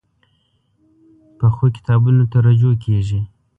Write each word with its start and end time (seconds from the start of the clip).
پخو 1.37 1.65
کتابونو 1.75 2.23
ته 2.31 2.37
رجوع 2.47 2.75
کېږي 2.83 3.21